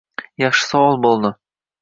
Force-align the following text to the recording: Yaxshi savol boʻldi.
Yaxshi 0.43 0.65
savol 0.71 0.97
boʻldi. 1.05 1.33